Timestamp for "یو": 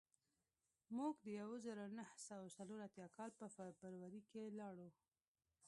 1.39-1.49